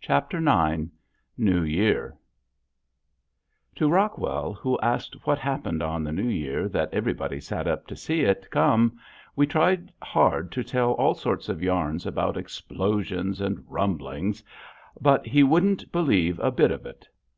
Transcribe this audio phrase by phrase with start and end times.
[0.00, 0.86] CHAPTER IX
[1.36, 2.16] NEW YEAR
[3.74, 7.94] To Rockwell who asked what happened on the New Year that everybody sat up to
[7.94, 8.98] see it come
[9.36, 14.42] we tried hard to tell all sorts of yarns about explosions and rumblings,
[14.98, 17.06] but he wouldn't believe a bit of it.